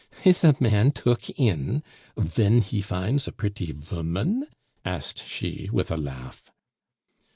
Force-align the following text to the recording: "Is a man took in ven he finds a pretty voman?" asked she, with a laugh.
"Is 0.25 0.43
a 0.43 0.55
man 0.59 0.93
took 0.93 1.29
in 1.39 1.83
ven 2.17 2.61
he 2.61 2.81
finds 2.81 3.27
a 3.27 3.31
pretty 3.31 3.71
voman?" 3.71 4.47
asked 4.83 5.23
she, 5.27 5.69
with 5.71 5.91
a 5.91 5.95
laugh. 5.97 6.49